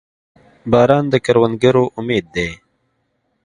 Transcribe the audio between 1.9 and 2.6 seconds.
امید دی.